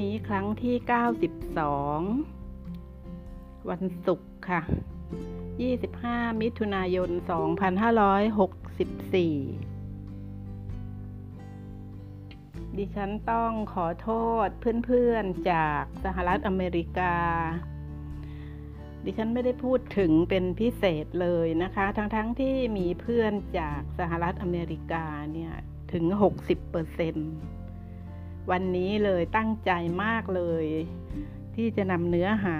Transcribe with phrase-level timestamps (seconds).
[0.00, 0.76] นี้ครั้งที่
[2.42, 4.60] 92 วันศุกร์ค่ะ
[5.50, 7.16] 25 มิถุนายน 2564
[12.76, 14.10] ดิฉันต้องขอโท
[14.46, 14.48] ษ
[14.84, 17.14] เพื่อนๆจากสหรัฐอเมริกา
[19.04, 25.52] ดิฉันไม่ได้พูดถึงเป็นพิเศษเลยนะคะ ทั้งๆทที่มีเพื่อนจากสหรัฐอเมริกาเนี่ย
[25.92, 26.04] ถึง
[26.72, 27.55] 60%
[28.50, 29.70] วันนี้เลยตั้งใจ
[30.04, 30.66] มากเลย
[31.54, 32.58] ที่จะนำเนื้อหา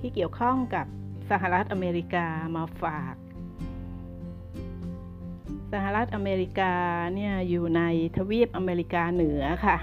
[0.00, 0.86] ที่เกี่ยวข้องกับ
[1.30, 3.14] สหรัฐอเมริกามาฝาก
[5.72, 6.74] สหรัฐอเมริกา
[7.14, 7.82] เนี่ยอยู่ใน
[8.16, 9.76] ทวีปอเมริกาเหนือค่ะ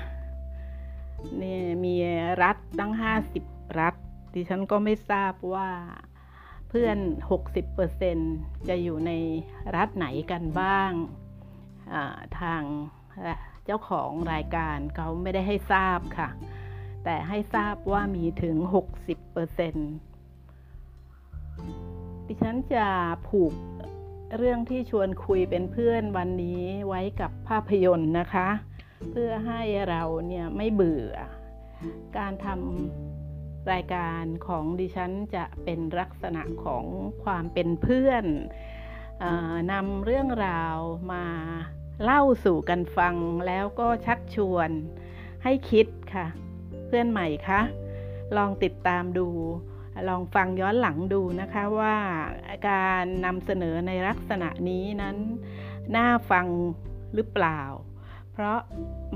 [1.37, 1.95] เนี่ยมี
[2.43, 2.93] รัฐตั้ง
[3.35, 3.95] 50 รัฐ
[4.33, 5.69] ดิฉันก็ไม่ทราบว่า
[6.69, 6.97] เพื่อน
[7.83, 9.11] 60%จะอยู่ใน
[9.75, 10.91] รัฐไหนกันบ้าง
[12.39, 12.61] ทาง
[13.65, 16.29] เจ้าของรายการเขาไม่ได้ให้ทราบค่ะ
[17.03, 18.67] แต่ให้ทราบว่ามีถึง 60%
[22.27, 22.87] ดิฉันจะ
[23.27, 23.53] ผูก
[24.37, 28.49] เรื่องที่ชวนคุยเป็นเพื่อนวันนี้ไว้กับภาพยนตร์นะคะ
[29.11, 31.13] เพื่อให้เราเนี่ยไม่เบื่อ
[32.17, 36.85] การทำรายการของดิฉันจะเป็นลักษณะของ
[37.23, 38.25] ความเป็นเพื่อน
[39.71, 40.77] นำเรื่องราว
[41.13, 41.25] มา
[42.03, 43.15] เล่าสู่กันฟัง
[43.47, 44.69] แล้วก็ชักชวน
[45.43, 46.25] ให้คิดค่ะ
[46.85, 47.61] เพื่อนใหม่คะ
[48.37, 49.27] ลองติดตามดู
[50.09, 51.95] ลองฟังย้อนหลังดูนะคะว่า
[52.69, 55.17] การนำเสนอในลักษณะนี้นั้น
[55.95, 56.47] น่าฟัง
[57.15, 57.61] หรือเปล่า
[58.33, 58.59] เพราะ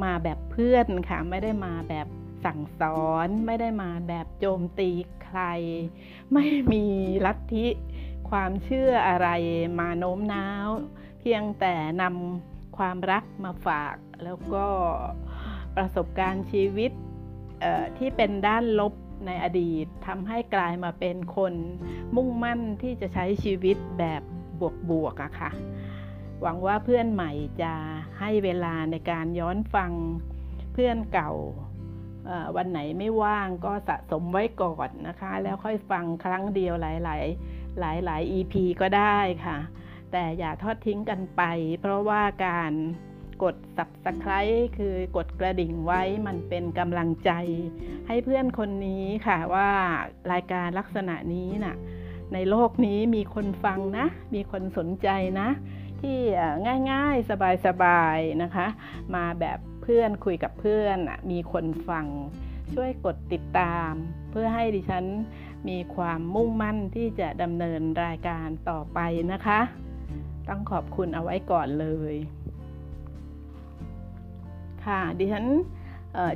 [0.03, 2.07] มาแบบเพื่อนค่ะ ไม่ได้มาแบบ
[2.45, 4.89] สั่งสอนไม่ได้มาแบบโจมตี
[5.23, 5.41] ใคร
[6.33, 6.85] ไม่มี
[7.25, 7.67] ลัทธิ
[8.29, 9.27] ความเชื่ออะไร
[9.79, 10.69] มาโน้มน้าว
[11.19, 14.65] เพียงแต่นำ ความรักมาฝาก แล้วก็
[15.75, 16.91] ประสบการณ์ชีวิต
[17.97, 18.93] ที่เป็นด้านลบ
[19.25, 21.53] ในอดีตทำให้กลายมาเป็นคน
[22.15, 24.21] มุ่งมั่นที่จะใช้ชีวิตแบบ
[24.89, 25.51] บวกๆอะค่ะ
[26.41, 27.31] หวังว่าเพื่อนใหม่
[27.61, 27.73] จะ
[28.19, 29.91] ให้เวลาในการย้อนฟัง
[30.73, 31.31] เพื่อนเก่า
[32.55, 37.17] วันไหนไม่ว่างก็สะสมไว้ก่อนนะคะ แล้วค่อยฟังครั้งเดียวหลา
[37.95, 39.57] ย ๆ หลาย ๆ EP ก็ได้ค่ะ
[40.11, 41.41] แต่อย่าทอดทิ้งกันไป
[41.81, 42.73] เพราะว่าการ
[43.43, 47.31] กด subscribe คือกดกระดิ่งไว้มันเป็นกำลังใจ
[48.07, 49.69] ให้เพื่อนคนนี้ค่ะว่า
[50.31, 51.75] รายการลักษณะนี้นะ่ะ
[52.33, 54.05] ในโลกนี้มีคนฟังนะ
[54.35, 55.07] มีคนสนใจ
[55.39, 55.49] นะ
[56.01, 56.17] ที่
[56.91, 57.29] ง่ายๆ
[57.65, 58.67] สบายๆ นะคะ
[59.15, 60.97] มาแบบเพื่อนคุยกับเพื่อน
[61.31, 62.07] มีคนฟัง
[62.73, 63.91] ช่วยกดติดตาม
[64.31, 65.05] เพื่อให้ดิฉัน
[65.69, 68.99] มีความมุ่งมั่นที่จะดำเนินรายการต่อไป
[69.31, 69.59] นะคะ
[70.49, 72.15] ต้องขอบคุณเอาไว้ก่อนเลย
[74.85, 75.45] ค่ะดิฉัน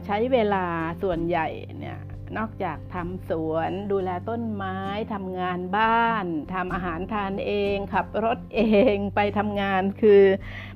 [0.06, 0.66] ใช้เวลา
[1.01, 1.47] ส่วนใหญ่
[1.79, 2.00] เนี่ย
[2.38, 4.78] นอกจากทำสวนดูแลต้นไม้
[5.13, 8.62] ทำงานบ้านทำอาหารทานเอง ขับรถเอ
[8.94, 10.24] งไปทำงานคือ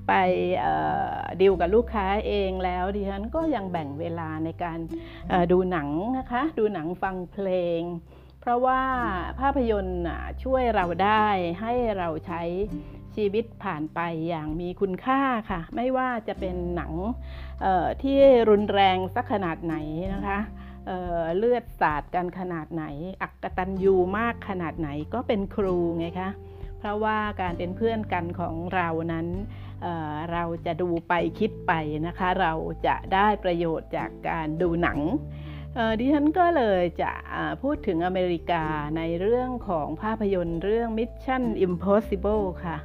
[0.08, 0.14] ไป
[1.42, 4.80] ดิวกับลูกค้าเองแล้วดิฉันก็ยังแบ่งเวลาในการ
[5.52, 7.50] ดูหนังนะคะ ดูหนังฟังเพล
[7.80, 7.82] ง
[8.42, 8.82] เพราะว่า
[9.40, 10.04] ภาพยนตร์
[10.44, 11.28] ช่วยเราได้
[11.62, 12.42] ให้เราใช้
[13.18, 16.94] ชีวิตผ่านไปอย่างมีคุณค่าค่ะ ไม่ว่าจะเป็นหนัง
[18.04, 18.18] ที่
[18.50, 19.76] รุนแรงสักขนาดไหน
[20.14, 20.40] นะคะ
[20.88, 22.86] เเลือดสาดกันขนาดไหน
[23.22, 26.30] อักตันยูมากขนาดไหนก็เป็นครูไงคะ
[26.80, 29.28] เพราะว่าการเป็นเพื่อนกันของเรานั้น
[29.82, 31.74] เเราจะดูไปคิดไป
[32.08, 32.54] นะคะ เรา
[32.88, 35.00] จะได้ประโยชน์จากการดูหนัง
[36.00, 37.12] ดิฉันก็เลยจะ
[37.62, 38.64] พูดถึงอเมริกา
[38.98, 42.78] ในเรื่องของภาพยนตร์เรื่อง Mission Impossible ค่ะ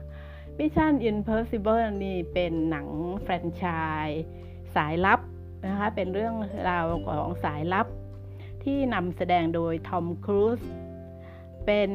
[0.58, 2.88] Mission Impossible นี่เป็นหนัง
[3.22, 3.64] แฟรนไช
[4.06, 4.22] ส์
[4.74, 5.20] สายลับ
[5.66, 6.34] นะคะเป็นเรื่อง
[6.68, 7.87] ราวของสายลับ
[8.64, 10.60] ที่นำแสดงโดยทอมครูซ
[11.66, 11.90] เป็น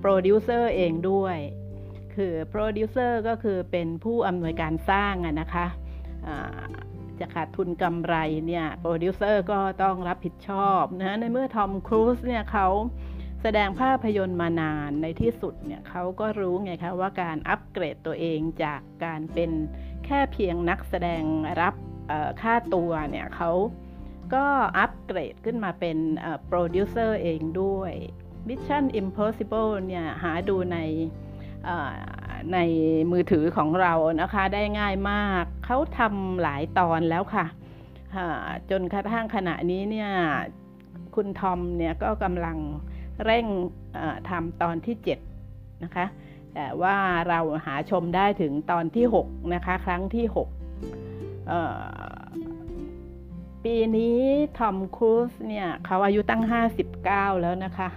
[0.00, 1.38] โปรดิวเซอร์เองด้วย
[2.14, 5.66] คือโปรดิวเซอร์ก็คือเป็นผู้อำนวยการสร้างนะคะ
[7.20, 8.14] จะขาดทุนกำไร
[8.46, 12.68] เนี่ยโปรดิวเซอร์ก็ต้องรับผิดชอบนะในเมื่อทอมครูซเนี่ยเขา
[13.42, 19.50] แสดงภาพยนตร์มานานในที่สุดเนี่ยเขาก็รู้ไงคะว่าการอัปเกรดตัวเองจากการเป็น
[20.04, 21.22] แค่เพียงนักแสดง
[21.60, 21.74] รับ
[22.42, 23.50] ค่าตัวเนี่ยเขา
[24.34, 24.46] ก็
[24.78, 25.96] อัปเกรดขึ้นมาเป็น
[26.46, 27.92] โปรดิวเซอร์เองด้วย
[28.48, 30.78] Mission Impossible เนี่ยหาดูใน
[32.52, 32.58] ใน
[33.10, 37.46] มือถือของเรานะคะได้ง่ายมาก เขาทำหลายตอนแล้วค่ะ
[38.70, 40.10] จนกระทั่งขณะนี้เนี่ย
[41.14, 42.58] คุณทอมเนี่ยก็กำลัง
[43.24, 43.46] เร่ง
[44.30, 44.96] ทำตอนที่
[45.40, 46.06] 7 นะคะ
[46.54, 46.96] แต่ว่า
[47.28, 50.44] เราหาชมได้ถึงตอนที่ 6 นะคะ ครั้งที่ 6
[53.64, 54.18] ปีนี้
[54.58, 56.42] ทอมครูซเนี่ยเขาอายุตั้ง
[56.92, 57.88] 59 แล้วนะคะ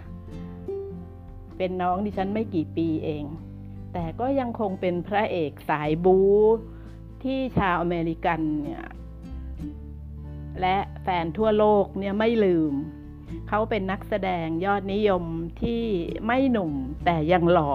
[1.58, 3.24] เป็นน้องดิฉันไม่กี่ปีเอง
[3.94, 6.30] แต่ก็ยังคงเป็นพระเอกสายบู๊
[7.24, 8.86] ที่ชาวอเมริกันเนี่ย
[10.62, 12.74] และแฟนทั่วโลกเนี่ยไม่ลืม
[13.50, 15.24] เขาเป็นนักแสดงยอดนิยม
[15.62, 15.84] ที่
[16.26, 16.72] ไม่หนุ่ม
[17.06, 17.74] แต่ยังหล่อ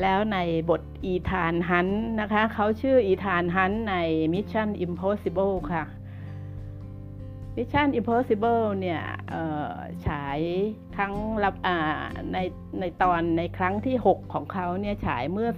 [0.00, 0.38] แล้วใน
[0.70, 1.88] บทอีธานฮัน
[2.20, 3.94] นะคะ เขาชื่ออีธานฮันใน
[4.32, 5.84] Mission Impossible ค่ะ
[7.56, 9.02] Mission Impossible เนี่ย
[10.06, 10.38] ฉาย
[10.96, 11.14] ครั้ง
[11.44, 11.54] รับ
[12.32, 12.38] ใน
[12.80, 15.50] ในตอนในครั้งที่ 6 ของเขาเนี่ยฉายเมื่อ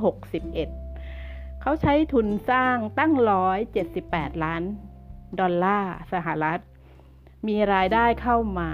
[0.00, 3.12] 2561 เขาใช้ทุนสร้างตั้ง
[3.78, 4.62] 178 ล้าน
[5.40, 6.60] ดอลลาร์สหรัฐ
[7.48, 8.70] มีรายได้เข้ามา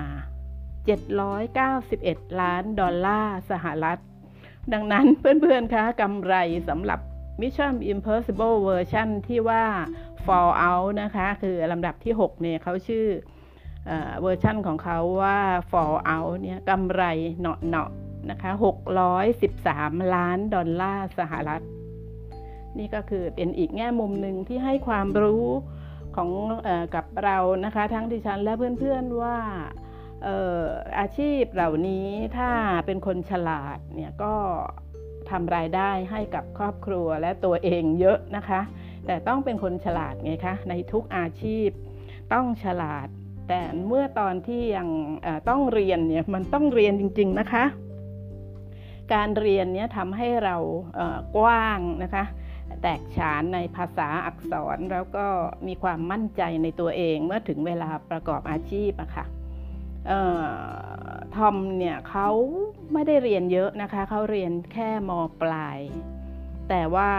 [0.78, 3.98] 791 ล้านดอลลาร์สหรัฐ
[4.72, 6.34] ดังนั้นเพื่อนๆคะกำไร
[6.68, 7.00] สำหรับ
[7.40, 9.64] Mission Impossible เวอร์ชันที่ว่า
[10.26, 13.06] Fallout นะคะ คือลำดับที่ 6 เนี่ยเขาชื่อ
[14.20, 15.38] เวอร์ชันของเขาว่า
[15.70, 17.02] Fallout เนี่ยกำไร
[17.40, 17.90] เนาะเนาะ
[18.30, 18.50] นะคะ
[19.32, 21.62] 613 ล้านดอลลาร์สหรัฐ
[22.78, 25.46] นี่ก็คือเป็นอีกแง่มุมหนึ่งที่ให้ความรู้
[26.16, 26.30] ของ
[26.66, 29.36] อกับเรานะคะ ทั้งดิฉันและเพื่อนๆว่า
[30.98, 32.08] อาชีพเหล่านี้
[32.38, 32.50] ถ้า
[32.86, 34.34] เป็นคนฉลาดเนี่ยก็
[35.30, 38.60] ทำรายได้ให้กับครอบครัวและตัวเองเยอะนะคะ
[39.06, 41.68] แต่ต้องเป็นคนฉลาดไงคะในทุกอาชีพ
[42.32, 43.08] ต้องฉลาด
[43.48, 44.88] แต่เมื่อตอนที่ยัง
[45.48, 47.64] ต้องเรียนเนี่ยมันต้องเรียนจริง ๆนะคะ
[49.14, 50.56] การเรียนเนี่ยทำให้เรา
[51.36, 52.24] กว้างนะคะ
[52.82, 55.26] แตกฉานในภาษาอักษรแล้วก็
[55.66, 59.26] มีความมั่นใจในตัวเองเมื่อถึงเวลาประกอบอาชีพอะคะ่ะ
[61.34, 62.28] ทอมเนี่ยเขา
[62.92, 65.10] ไม่ได้เรียนเยอะนะคะเขาเรียนแค่ม
[65.42, 65.78] ปลาย
[66.68, 67.10] แต่ว่า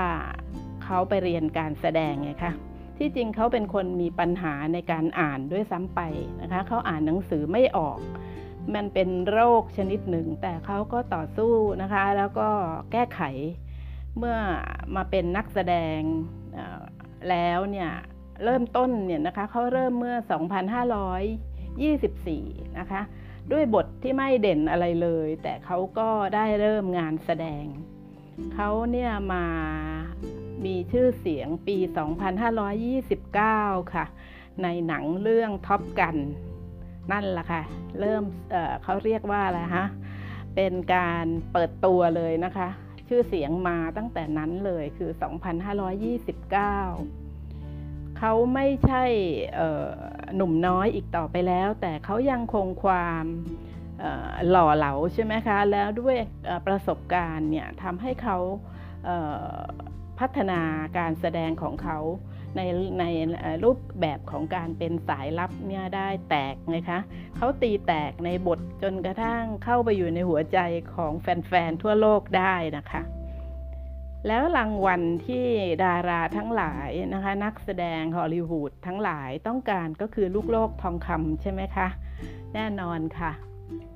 [0.84, 2.54] เขาไปเรียนการแสดงไงคะ
[2.98, 6.02] ที่จริงเขาเป็นคนมีปัญหาในการอ่านด้วยซ้ำไป
[6.42, 8.00] นะคะเขาอ่านหนังสือไม่ออก
[8.76, 12.50] มันเป็นโรคชนิดหนึ่ง แต่เขาก็ต่อสู้นะคะ แล้วก็
[12.92, 13.22] แก้ไข
[14.18, 14.38] เมื่อ
[14.96, 16.00] มาเป็นนักแสดง
[17.30, 17.90] แล้วเนี่ย
[18.44, 20.16] เริ่มต้นเนี่ยนะคะเขาเริ่มเมื่อ
[21.48, 23.02] 2524 นะคะ
[23.52, 27.66] ด้วยบทที่ไม่เด่นอะไรเลย แต่เขาก็ได้เริ่มงานแสดง
[28.54, 29.46] เขาเนี่ยมา
[30.66, 31.78] มีชื่อเสียงปี
[33.00, 34.06] 2529 ค่ะ
[34.64, 36.16] ในหนังเรื่องท็อปกัน
[37.12, 37.62] นั่นแหละค่ะ
[38.00, 39.86] เริ่มเเขาเรียกว่าอะไรฮะ
[40.56, 42.70] เป็นการเปิดตัวเลยนะคะ
[43.08, 45.20] ชื่อเสียงมาตั้งแต่นั้นเลยคือ 2529
[48.20, 49.04] เขาไม่ใช่
[50.36, 53.26] หนุ่มน้อยอีกต่อไปแล้ว แต่เขายังคงความ
[54.50, 56.18] หล่อเหลาใช่ไหมคะ แล้วด้วย
[56.68, 58.38] ประสบการณ์เนี่ยทำให้เขา
[60.20, 60.62] พัฒนา
[60.98, 61.98] การแสดงของเขา
[62.56, 62.62] ใน
[63.00, 63.06] ใน
[63.64, 67.00] รูปแบบของการเป็นสายลับเนี่ยได้แตกไงคะ
[67.38, 70.60] เขาตีแตกในบทจนกระทั่งเข้าไปอยู่ในหัวใจ
[70.96, 73.02] ของแฟนๆทั่วโลกได้นะคะ
[74.28, 75.48] แล้วรางวัลที่
[75.84, 81.88] ดาราทั้งหลายนะคะ นักแสดงฮอลลีวูดทั้งหลายต้องการก็คือลูกโลกทองคำใช่ไหมคะ
[82.54, 83.32] แน่นอนค่ะ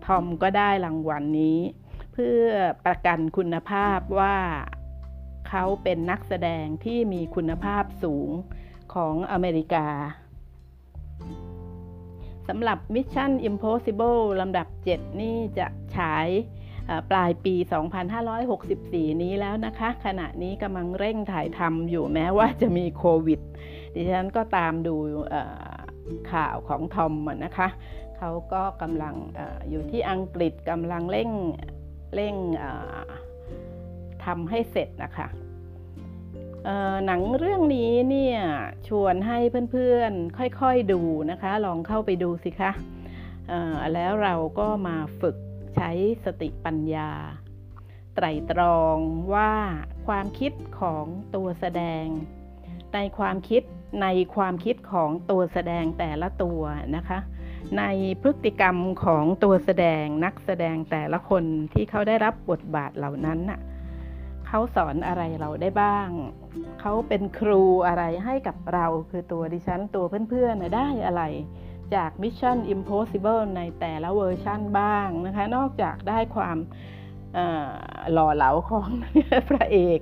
[0.05, 1.59] ทอมก็ได้รางวัลนนี้
[2.13, 2.45] เพื่อ
[2.85, 4.35] ประกันคุณภาพว่า
[5.49, 8.29] เขาเป็นนักแสดงที่มีคุณภาพสูง
[8.93, 9.87] ของอเมริกา
[12.47, 15.67] สำหรับ Mission Impossible ลำดับ 7 นี่จะ
[15.97, 16.27] ฉาย
[17.11, 17.55] ปลายปี
[18.39, 23.41] 2564 นี้แล้วนะคะ ขณะนี้กำลังเร่งถ่ายทำอยู่แม้ว่าจะมีโควิด
[23.93, 24.95] ดิฉันก็ตามดู
[26.31, 27.13] ข่าวของทอม
[27.45, 27.67] นะคะ
[28.17, 31.29] เขาก็กำลังออยู่ที่อังกฤษกำลังเร่ง
[32.15, 32.35] เร่ง
[34.25, 35.27] ทำให้เสร็จนะคะ
[37.05, 38.39] หนังเรื่องนี้เนี่ย
[38.87, 39.37] ชวนให้
[39.71, 41.01] เพื่อนๆค่อยๆดู
[41.31, 42.71] นะคะ ลองเข้าไปดูสิคะ
[43.93, 45.37] แล้วเราก็มาฝึก
[45.75, 45.91] ใช้
[46.25, 47.09] สติปัญญา
[48.15, 48.97] ไตรตรอง
[49.33, 49.53] ว่า
[50.07, 52.05] ความคิดของตัวแสดง
[52.93, 53.63] ในความคิด
[54.01, 56.61] ในความคิดของตัวแสดงแต่ละตัว
[56.95, 57.19] นะคะ
[57.77, 57.83] ใน
[58.21, 63.59] พฤติกรรมของตัวแสดงนักแสดงแต่ละคนที่เขาได้รับบทบาทเหล่านั้นน่ะ
[64.53, 66.09] เขาสอนอะไรเราได้บ้าง
[66.81, 71.23] เขาเป็นครูอะไรให้กับเราคือตัวดิฉันตัวเพื่อนๆได้อะไร
[71.95, 76.57] จาก Mission Impossible ในแต่ละเวอร์ชั่นบ้างนะคะ นอกจากได้ความ
[78.13, 78.89] หล่อเหลาของ
[79.49, 80.01] พระเอก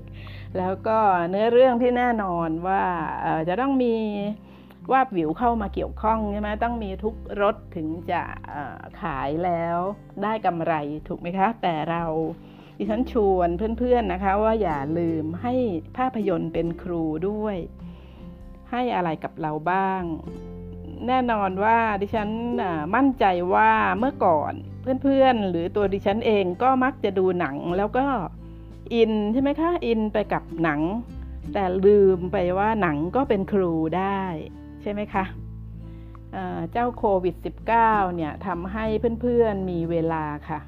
[0.58, 0.98] แล้วก็
[1.30, 2.84] เนื้อเรื่องที่แน่นอนว่า
[3.48, 3.96] จะต้องมี
[4.92, 8.22] วาบวิวเข้ามาเกี่ยวข้องใช่ไหมต้องมีทุกรถถึงจะ
[9.02, 9.78] ขายแล้ว
[10.24, 10.74] ได้กำไร
[11.08, 12.04] ถูกไหมคะ แต่เรา
[12.82, 15.54] ดิฉันชวนเพื่อนๆนะคะว่าอย่าลืมให้
[15.98, 17.58] ภาพยนตร์เป็นครูด้วย
[18.72, 20.04] ให้อะไรกับเราบ้าง
[21.08, 22.30] แน่นอนว่าดิฉัน
[22.96, 24.54] มั่นใจว่าเมื่อก่อน
[25.04, 28.06] เพื่อนๆ หรือตัวดิฉันเองก็มักจะดูหนังแล้วก็
[28.94, 30.82] อินใช่ไหมคะอินไปกับหนัง
[31.54, 34.22] แต่ลืมไปว่าหนังก็เป็นครูได้
[34.82, 35.26] ใช่ไหมคะ
[36.72, 37.36] เจ้าโควิด
[37.76, 38.86] -19 เนี่ยทำให้
[39.22, 40.60] เพื่อนๆมีเวลาค่ะ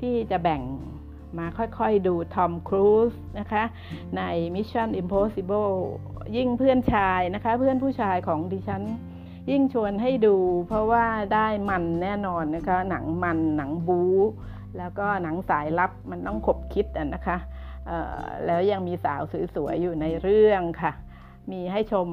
[0.00, 0.62] ที่จะแบ่ง
[1.38, 3.64] มาค่อยๆดูทอมครูซนะคะ
[4.16, 4.22] ใน
[4.54, 5.74] Mission Impossible
[6.36, 8.82] ยิ่งเพื่อนชายนะคะเพื่อนผู้ชายของดิฉัน
[9.50, 10.36] ยิ่งชวนให้ดู
[10.68, 14.14] เพราะว่าได้มันแน่นอนนะคะหนังมันหนังบู๊
[14.78, 17.36] แล้วก็หนังสายลับมันต้องขบคิดนะคะ
[18.46, 19.22] แล้วยังมีสาว
[19.54, 20.92] สวยๆอยู่ในเรื่องค่ะ
[21.50, 22.08] มีให้ชม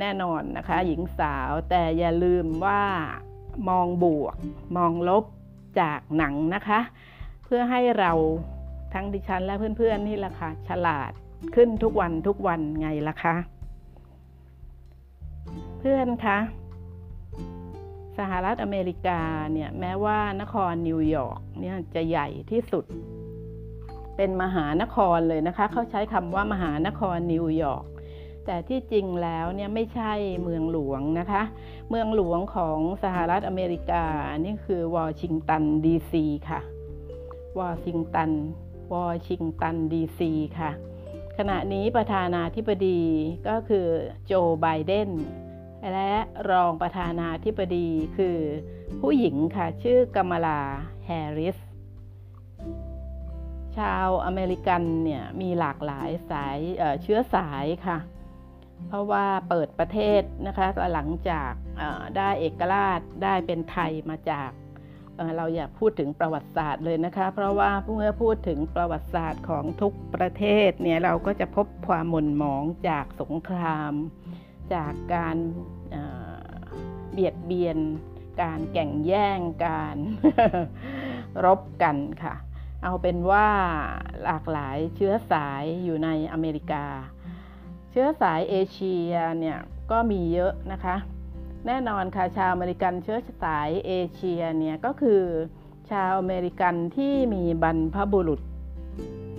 [0.00, 2.82] แน่นอนนะคะ หญิงสาวแต่อย่าลืมว่า
[3.68, 4.36] มองบวก
[4.76, 5.24] มองลบ
[5.80, 6.80] จากหนังนะคะ
[7.54, 8.12] พื่อให้เรา
[8.94, 11.12] ทั้งดิฉันและเพื่อนๆนี่แหละค่ะฉลาด
[11.54, 13.34] ขึ้นทุกวันทุกวันไงล่ะคะ
[15.78, 16.38] เพื่อนคะ
[18.18, 19.20] สหรัฐอเมริกา
[19.52, 22.84] เนี่ยแม้ว่านครนิวยอร์กเนี่ยจะใหญ่ที่สุด
[24.16, 27.84] เป็นมหานครเลยนะคะ เขาใช้คำว่ามหานครนิวยอร์ก
[28.46, 31.42] แต่ที่จริงแล้วเนี่ยไม่ใช่เมืองหลวงนะคะ
[31.90, 34.04] เมืองหลวงของสหรัฐอเมริกา
[34.44, 36.62] นี่คือวอชิงตันดีซีค่ะ
[37.58, 38.30] วอชิงตัน
[38.92, 40.70] วอชิงตันดีซีค่ะ
[41.38, 43.00] ขณะนี้ประธานาธิบดี
[43.48, 43.86] ก็คือ
[44.26, 45.10] โจไบเดน
[45.92, 46.12] และ
[46.50, 48.38] รองประธานาธิบดีคือ
[49.00, 50.60] ผู้หญิงค่ะ ชื่อกามลา
[51.06, 51.56] แฮริส
[53.76, 57.98] ชาวอเมริกันเนี่ยมีหลากหลายสายเเชื้อสายค่ะ
[58.88, 61.52] เพราะว่าเปิดประเทศนะคะหลังจาก
[62.16, 64.50] ได้เอกราชได้เป็นไทยมาจาก
[65.36, 73.92] เราอยากพูดถึงประวัติศาสตร์เลยนะคะ เพราะว่าเมื่อพูดถึงประวัติศาสตร์ของทุกประเทศเนี่ยเราก็จะพบความหม่นหมองจากสงคราม
[74.74, 75.36] จากการ
[77.12, 77.78] เบียดเบียน
[78.42, 79.96] การแก่งแย่งการ
[81.44, 82.34] รบกันค่ะ
[82.84, 83.48] เอาเป็นว่า
[84.24, 86.84] หลากหลายเชื้อสายอยู่ในอเมริกา
[87.90, 89.58] เชื้อสายเอเชียเนี่ย
[89.90, 90.96] ก็มีเยอะนะคะ
[91.66, 95.22] แน่นอนค่ะชาวอเมริกันเชื้อสายเอเชียเนี่ยก็คือ
[95.90, 98.40] ชาวอเมริกันที่มีบรรพบุรุษ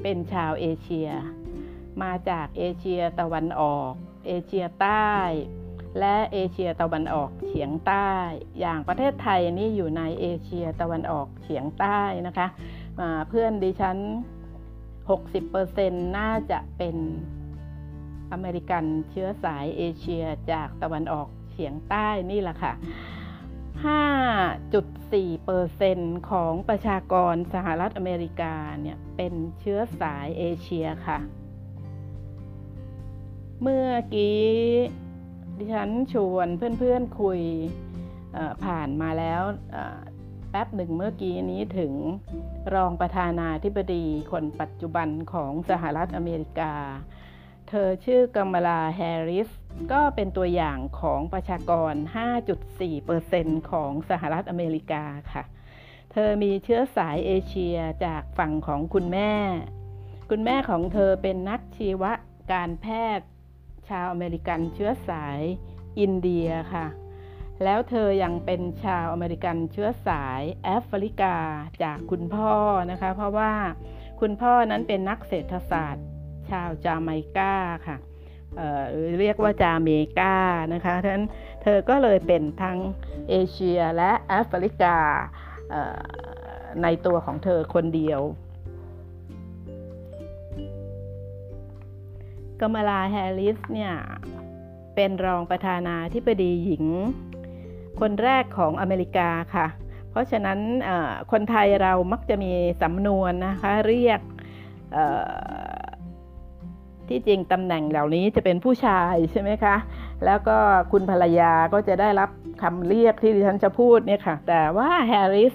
[0.01, 1.09] เป็นชาวเอเชีย
[2.01, 3.91] มาจากเอเชียตะวันออก
[4.27, 5.11] เอเชียใต้
[5.99, 8.11] และเอเชียตะวันออกเฉียงใต้
[8.59, 12.47] อย่างประเทศไทยนี่อยู่ในเอเชียตะวันออกเฉียงใต้นะคะ
[13.29, 13.97] เพื่อนดิฉัน
[15.07, 16.95] 60%น่าจะเป็น
[18.31, 22.73] อเมริกันเชื้อสายเอเชียจากตะวันออก เฉียงใต้นี่แหละค่ะ
[23.93, 31.19] 5.4%ของประชากรสหรัฐอเมริกาเนี่ยเป็นเชื้อสายเอเชียค่ะ
[33.61, 34.43] เมื่อกี้
[35.57, 37.41] ดิฉันชวนเพื่อนๆคุย
[38.65, 39.41] ผ่านมาแล้ว
[40.49, 41.93] แป๊บหนึ่งเมื่อกี้นี้ถึง
[42.73, 46.73] รองประธานาธิบดีคนปัจจุบันของสหรัฐอเมริกา
[47.75, 49.49] เธอชื่อกมลาแฮร์ริส
[49.91, 51.93] ก็เป็นตัวอย่างของประชากร
[52.77, 55.43] 5.4%ของสหรัฐอเมริกาค่ะ
[56.11, 59.33] เธอมีเชื้อสายเอเชียจากฝั่งของคุณแม่
[60.29, 62.03] คุณแม่ของเธอเป็นนักชีว
[62.53, 62.85] การแพ
[63.17, 63.27] ทย์
[63.89, 65.39] ชาวอเมริกันเชื้อสาย
[65.99, 66.87] อินเดียค่ะ
[67.63, 71.35] แล้วเธอยังเป็นชาวอเมริกันเชื้อสายแอฟริกา
[71.83, 72.53] จากคุณพ่อ
[72.91, 73.53] นะคะ เพราะว่า
[74.21, 76.05] คุณพ่อนั้นเป็นนักเศรษฐศาสตร์
[76.49, 77.53] ชาวจาไมกา
[77.87, 77.97] ค่ะ
[79.19, 80.35] เรียกว่าจาเมกา
[80.73, 81.21] นะคะท่าน
[81.61, 82.77] เธอก็เลยเป็นทั้ง
[83.29, 84.97] เอเชียและแอฟริกา
[86.83, 88.21] ในตัวของเธอคนเดียว
[92.59, 93.93] กมลาแฮริสเนี่ย
[94.95, 96.85] เป็นรองประธานาธิบดีหญิง
[97.99, 99.67] คนแรกของอเมริกาค่ะ
[100.09, 100.59] เพราะฉะนั้น
[101.31, 104.19] คนไทยเรามักจะมีสำนวนนะคะเรียก
[107.09, 109.75] ที่จริงตำแหน่งเหล่านี้จะเป็นผู้ชายใช่ไหมคะ
[110.25, 110.57] แล้วก็
[110.91, 112.29] คุณภรรยาก็จะได้รับ
[112.61, 115.53] คำเรียกที่ดิฉันจะพูดเนี่ยค่ะ แต่ว่าแฮร์ริส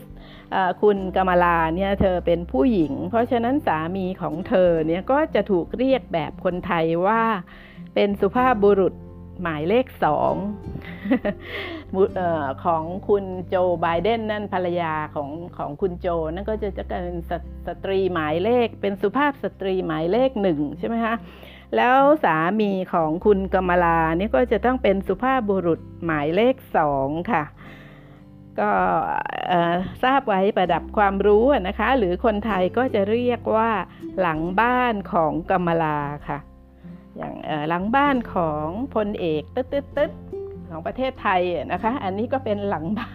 [0.83, 7.23] คุณกามลาเนี่ยเธอเป็นผู้หญิง เพราะฉะนั้นสามีของเธอเนี่ยก็จะถูกเรียกแบบคนไทยว่า
[7.95, 8.95] เป็นสุภาพบุรุษ
[9.43, 10.35] หมายเลขสอง
[12.65, 17.05] ของคุณโจไบเดนนั่นภรรยาของของคุณโจ นั่นก็จะจะเป็น
[17.67, 21.15] สตรีหมายเลขเป็นสุภาพสตรีหมายเลขหนึ่งใช่ไหมคะ
[21.77, 27.45] แล้วสามีของคุณกมลานี่ก็จะต้องเป็นสุภาพบุรุษหมายเลขสองค่ะ
[28.61, 28.71] ก็
[30.05, 33.71] ทราบไว้ประดับความรู้นะคะ หรือคนไทยก็จะเรียกว่า
[34.21, 36.39] หลังบ้านของกมลาค่ะ
[37.19, 37.35] อย่าง
[37.69, 40.13] หลังบ้านของพลเอกตึ๊ดตึ๊ดตึ๊ด
[40.69, 43.15] ของประเทศไทยนะคะ อันนี้ก็เป็นหลังบ้าน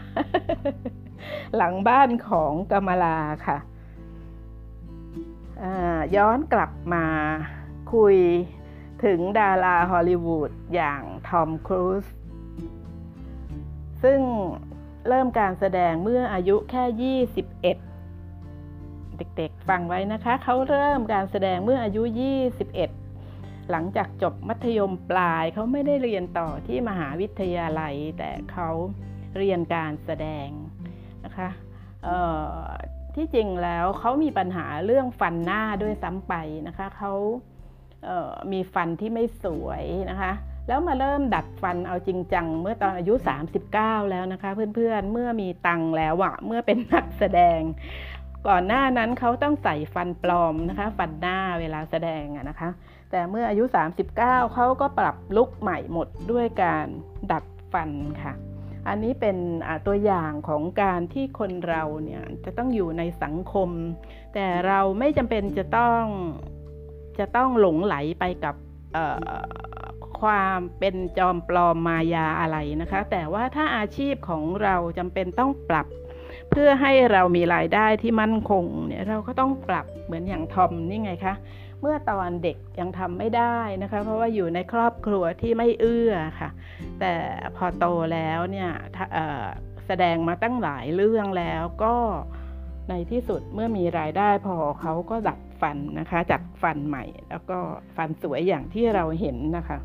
[1.58, 3.18] หลังบ้านของกมลา
[3.48, 3.58] ค่ะ
[6.16, 7.06] ย้อนกลับมา
[7.94, 8.18] คุย
[9.04, 12.06] ถึงดาราฮอลลีวูดอย่างทอมครูซ
[14.04, 14.20] ซึ่ง
[15.08, 22.04] เริ่มการแสดงเมื่ออายุแค่ 21 เด็กๆฟังไว้นะคะ เขาเริ่มการแสดงเมื่ออายุ
[22.54, 23.03] 21
[23.72, 28.70] หลังจากจบมัธยมปลายเขาไม่ได้เรียนต่อที่มหาวิทยาลัย แต่เขา
[29.38, 30.50] เรียนการแสดง
[31.26, 31.50] นะคะ
[33.16, 36.34] ที่จริงแล้วเขามีปัญหาเรื่องฟันหน้าด้วยซ้ำไป
[36.68, 37.14] นะคะเขา
[38.52, 40.34] มีฟันที่ไม่สวยนะคะ
[40.68, 43.14] แล้วมาเริ่มดัดฟันเอาจริงจังเมื่อตอนอายุ
[43.62, 47.60] 39 แล้วนะคะ เพื่อนๆเมื่อมีตังแล้วอะเมื่อเป็นนักแสดง
[48.48, 52.70] ก่อนหน้านั้นเขาต้องใส่ฟันปลอมนะคะ ฟันหน้าเวลาแสดงอะนะคะ
[53.16, 53.64] แต่เมื่ออายุ
[54.10, 56.86] 39 เขาก็ปรับลุกใหม่หมดด้วยการ
[57.32, 57.44] ดัด
[57.74, 57.90] ฟัน
[58.24, 58.34] ค่ะ
[58.88, 59.38] อันนี้เป็น
[59.88, 63.70] ตัวอย่างของการที่คนเราเนี่ยจะต้องอยู่ในสังคม
[64.34, 66.02] แต่เราไม่จำเป็นจะต้อง
[67.20, 68.56] จะต้องหลงไหลไปกับ
[70.22, 75.88] ความเป็นจอมปลอมมายาอะไรนะคะ แต่ว่าถ้าอาชีพของเราจำเป็นต้องปรับ
[76.52, 81.36] เพื่อให้เรามีรายได้ที่มั่นคงเนี่ยเราก็ต้องปรับเหมือนอย่างทอมนี่ไงคะ
[81.86, 86.50] เมื่อตอนเด็กยังทำไม่ได้นะคะ เพราะว่าอยู่ในครอบครัวที่ไม่เอื้อค่ะ
[87.00, 87.14] แต่
[87.56, 88.70] พอโตแล้วเนี่ย
[89.88, 91.96] แสดงมาตั้งหลายเรื่องแล้วก็
[92.90, 97.58] ในที่สุดเมื่อมีรายได้พอเขาก็ดัดฟันนะคะจัดฟันใหม่ แล้วก็
[97.96, 99.78] ฟันสวยอย่างที่เราเห็นนะคะ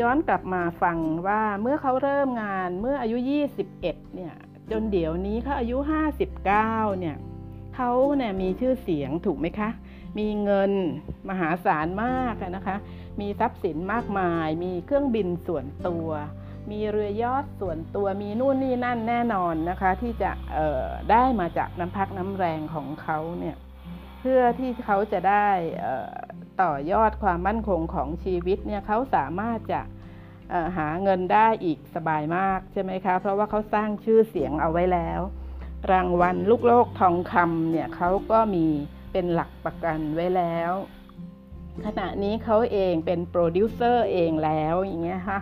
[0.00, 3.16] ย้อนกลับมาฟังว่าเมื่อเขาเริ่มงานเมื่ออายุ
[3.50, 4.34] 21 เนี่ย
[4.70, 5.76] จนเดี๋ยวนี้เขาอายุ
[6.34, 6.44] 59
[7.00, 7.16] เนี่ย
[7.74, 9.70] เขาเนี่ยมีชื่อเสียงถูกไหมคะ
[10.18, 10.72] มีเงิน
[11.28, 12.76] มหาศาลมากนะคะ
[13.20, 16.08] มีทรัพย์สินมากมาย มีเครื่องบินส่วนตัว
[16.70, 20.32] มีเรือยอดส่วนตัว มีนู่นนี่นั่นแน่นอนนะคะ ที่จะ
[21.10, 23.56] ได้มาจากน้ำพักน้ำแรงของเขาเนี่ย
[24.20, 25.48] เพื่อที่เขาจะได้
[26.62, 29.80] ต่อยอดความมั่นคงของชีวิตเนี่ยเขาสามารถจะ
[30.76, 35.20] หาเงินได้อีกสบายมากใช่ไหมคะ เพราะว่าเขาสร้างชื่อเสียงเอาไว้แล้ว
[35.92, 38.66] รางวัลลูกโลกทองคำเนี่ยเขาก็มี
[39.14, 40.72] เป็นหลักประกันไว้แล้ว
[41.86, 45.40] ขณะนี้เขาเองเป็นโปรดิวเซอร์เองแล้วอย่างเงี้ยค่ะ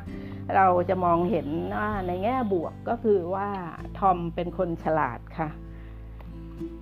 [0.56, 3.48] เราจะมองเห็นว่าในแง่บวกก็คือว่า
[3.98, 5.48] ทอมเป็นคนฉลาดค่ะ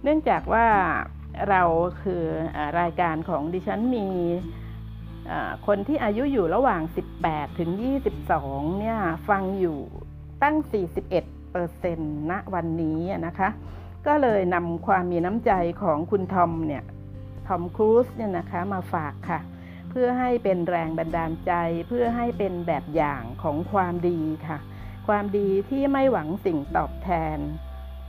[0.03, 0.67] เนื่องจากว่า
[1.51, 1.63] เรา
[2.03, 2.23] คือ
[2.81, 4.07] รายการของดิฉันมี
[5.67, 6.83] คนที่อายุอยู่ระหว่าง
[7.21, 7.71] 18 ถึง
[8.25, 8.99] 22 เนี่ย
[9.29, 9.79] ฟังอยู่
[10.43, 10.57] ตั้ง
[11.09, 11.09] 41
[11.53, 13.49] เปอร์เซ็นต์ณวันนี้นะคะ
[14.07, 16.85] ก็เลยนำความมีน้ำใจของคุณทอมเนี่ย
[17.47, 19.41] ทอมครูซเนี่ยนะคะมาฝากค่ะ
[19.91, 21.53] เพื่อให้เป็นแรงบันดาลใจ
[21.89, 24.59] เพื่อให้เป็นแบบอย่างของความดีค่ะ
[25.09, 27.39] ความดีที่ไม่หวังสิ่งตอบแทน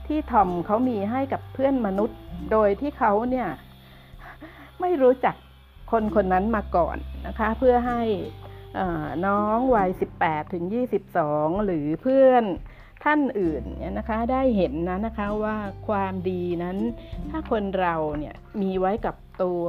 [0.06, 2.18] ที่ทอมเขามีให้กับเพื่อนมนุษย์
[2.52, 3.48] โดยที่เขาเนี่ย
[4.80, 5.34] ไม่รู้จัก
[5.92, 8.02] คนคนนั้นมาก่อนนะคะ เพื่อให้
[9.26, 10.64] น้องวัย 18 ถึง
[11.14, 12.44] 22 หรือเพื่อน
[13.04, 15.56] ท่านอื่นเนี่ยนะคะได้เห็นนะนะคะว่า
[15.88, 16.78] ความดีนั้น
[17.30, 19.64] ถ้าคนเราเนี่ยมีไว้กับตัว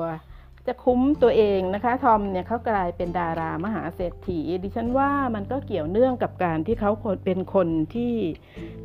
[0.67, 6.91] จะคุ้มตัวเองนะคะทอมเนี่ยเขากลายเป็นดารามหาเศรษฐี ดิฉันว่ามันก็เกี่ยวเนื่องกับการที่เขา
[7.25, 8.13] เป็นคนที่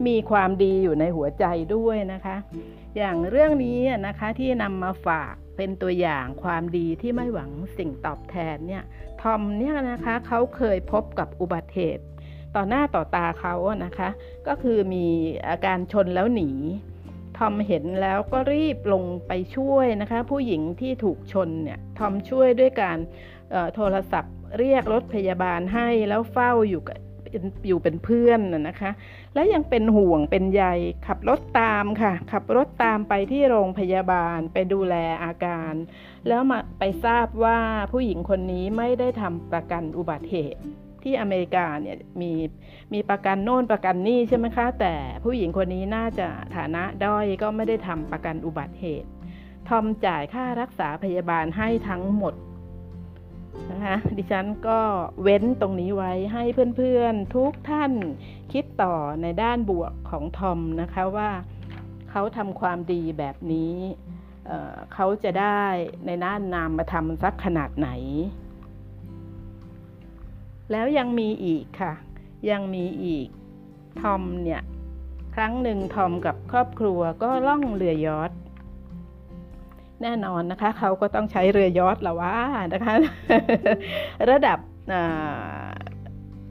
[0.06, 2.36] มีความดีอยู่ในหัวใจด้วยนะคะ
[2.96, 8.84] อย่างเรื่องนี้นะคะที่นำมาฝากเป็นตัวอย่างความดีที่ไม่หวังสิ่งตอบแทนเนี่ย
[9.22, 12.04] ทอมเนี่ยนะคะเขาเคยพบกับอุบัติเหตุ
[12.58, 14.08] ต่อหน้าต่อตาเขานะคะ
[14.48, 15.06] ก็คือมี
[15.48, 16.50] อาการชนแล้วหนี
[17.38, 22.98] ทอมเห็นแล้วก็รีบลงไปช่วยนะคะ ผู้หญิงที่ถูกชนเนี่ยทอมช่วยด้วยการ
[23.74, 26.98] โทรศัพท์เรียกรถพยาบาลให้แล้วเฝ้าอยู่กับ
[27.66, 28.90] อยู่เป็นเพื่อนนะคะ
[29.34, 30.64] และยังเป็นห่วงเป็นใย
[31.06, 34.94] ขับรถตามค่ะ ขับรถตามไปที่โรงพยาบาลไปดูแล
[35.24, 35.72] อาการ
[36.28, 37.58] แล้วมาไปทราบว่า
[37.92, 40.62] ผู้หญิงคนนี้ไม่ได้ทำประกันอุบัติเหตุ
[41.04, 42.32] ที่อเมริกาเนี่ยมี
[42.92, 49.08] มีประกันโน่นประกันนี่ใช่ไหมคะ แต่ผู้หญิงคนนี้น่าจะฐานะด้อยก็ไม่ได้ทำประกันอุบัติเหตุ
[49.68, 52.34] ทอมจ่ายค่ารักษาพยาบาลให้ทั้งหมด
[53.70, 54.80] นะคะดิฉันก็
[55.22, 56.44] เว้นตรงนี้ไว้ให้
[56.76, 57.92] เพื่อนๆทุกท่าน
[58.52, 61.30] คิดต่อในด้านบวกของทอมนะคะว่า
[62.10, 63.74] เขาทำความดีแบบนี้
[64.46, 65.62] เเขาจะได้
[66.06, 67.90] ในน้านนามมาทำสักขนาดไหน
[70.72, 71.92] แล้วยังมีอีกค่ะ
[72.50, 73.28] ยังมีอีก
[74.00, 74.62] ทอมเนี่ย
[75.34, 78.32] ครั้งหนึ่งทอมกับครอบครัวก็ล่องเรือยอท
[80.02, 82.36] แน่นอนนะคะ เขาก็ต้องใช้เรือยอทละว่า
[82.74, 82.94] นะคะ
[84.30, 84.58] ระดับ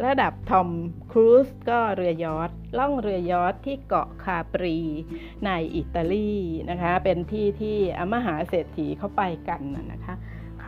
[0.05, 0.69] ระดับทอม
[1.11, 4.77] ครูซก็เรือยอทล่องเรือยอทที่เกาะคาปรี
[5.45, 6.31] ในอิตาลี
[6.69, 10.13] นะคะ เป็นที่ที่อมหาเศรษฐีเขาไปกันน่ะนะคะ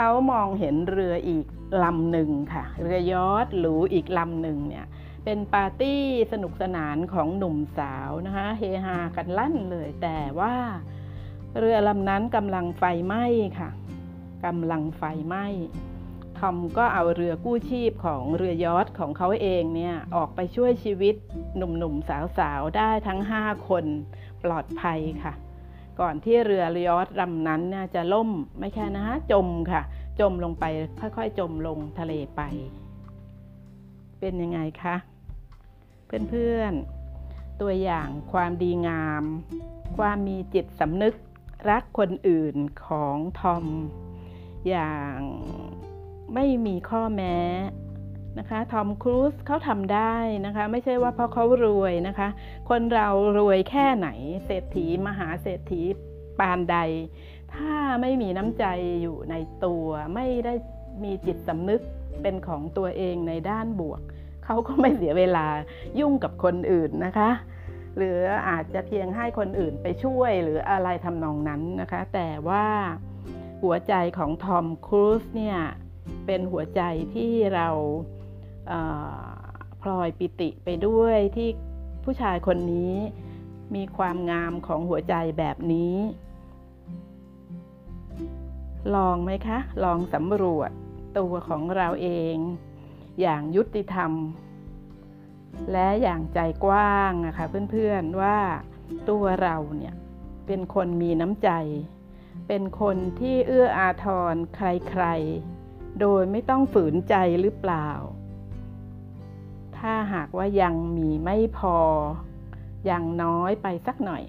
[0.01, 1.45] เขามองเห็นเรืออีก
[1.83, 4.85] ลำหนึ่งค่ะ เรือยอทหรูอีกลำหนึ่งเนี่ย
[5.25, 10.55] เป็นปาร์ตี้สนุกสนานของหนุ่มสาวนะคะเฮฮากันลั่นเลยแต่ว่า
[11.57, 13.25] เรือลำนั้นกำลังไฟไหม้
[13.59, 13.69] ค่ะ
[14.45, 15.45] กำลังไฟไหม้
[16.39, 21.15] ทอมก็เอาเรือกู้ชีพของเรือยอทของเขาเองเนี่ยออกไปช่วยชีวิต
[21.55, 23.85] หนุ่มๆสาวๆได้ทั้ง 5 คน
[24.43, 25.33] ปลอดภัยค่ะ
[25.99, 29.81] ก่อนที่เรือยอทลำนั้นน่จะล่มไม่แค่นะฮะจมค่ะ
[30.19, 30.65] จมลงไป
[30.99, 32.41] ค่อยๆจมลงทะเลไป
[34.19, 34.95] เป็นยังไงคะ
[36.29, 39.23] เพื่อนๆ ตัวอย่างความดีงาม
[39.97, 41.15] ความมีจิตสำนึก
[41.69, 43.65] รักคนอื่นของทอม
[44.69, 45.19] อย่าง
[46.33, 47.35] ไม่มีข้อแม้
[48.37, 50.15] นะคะทอมครูซเขาทำได้
[50.45, 52.29] นะคะไม่ใช่ว่าเพราะเขารวยนะคะ
[52.69, 54.09] คนเรารวยแค่ไหน
[54.45, 55.81] เศรษฐีมหาเศรษฐี
[56.39, 56.77] ปานใด
[57.53, 58.65] ถ้าไม่มีน้ำใจ
[59.01, 60.53] อยู่ในตัวไม่ได้
[61.03, 61.81] มีจิตสำนึก
[62.21, 64.01] เป็นของตัวเองในด้านบวก
[64.45, 65.47] เขาก็ไม่เสียเวลา
[65.99, 67.29] ยุ่งกับคนอื่นนะคะ
[67.97, 72.65] หรืออาจจะเพียงให้คนอื่นไปช่วยหรืออะไรทำนองนั้นนะคะ แต่ว่า
[73.63, 75.57] หัวใจของทอมครูซเนี่ย
[76.25, 76.81] เป็นหัวใจ
[77.15, 77.69] ที่เรา
[79.81, 81.49] พลอยปิติไปด้วยที่
[82.03, 82.95] ผู้ชายคนนี้
[83.75, 85.95] มีความงามของหัวใจแบบนี้
[88.95, 90.71] ลองไหมคะ ลองสำรวจ
[91.17, 92.35] ตัวของเราเอง
[93.21, 94.11] อย่างยุติธรรม
[95.71, 98.39] และอย่างใจกว้างนะคะเพื่อนๆว่า
[99.09, 99.95] ตัวเราเนี่ย
[100.47, 101.49] เป็นคนมีน้ำใจ
[102.47, 107.89] เป็นคนที่เอื้ออาทรใครๆ โดยไม่ต้องฝืนใจหรือเปล่า
[110.13, 111.77] หากว่ายังมีไม่พอ
[112.89, 114.23] ยังน้อยไปสักหน่อย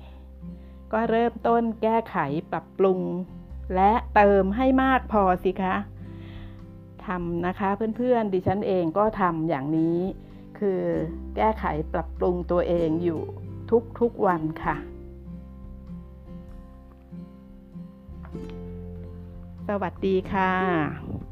[0.93, 2.17] ก็เริ่มต้นแก้ไข
[2.53, 3.01] ปรับปรุง
[3.75, 5.75] และเติมให้มากพอสิคะ
[7.07, 9.99] ทำนะคะเพื่อนๆดิฉันเองก็ทำอย่างนี้
[10.59, 10.81] คือ
[11.37, 13.21] แก้ไขปรับปรุงตัวเองอยู่
[14.01, 14.77] ทุกๆวันค่ะ
[19.69, 21.30] สวัสดีค่ะ